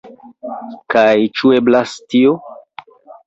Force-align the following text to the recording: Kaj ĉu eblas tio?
Kaj 0.93 1.11
ĉu 1.41 1.53
eblas 1.59 1.93
tio? 2.15 2.33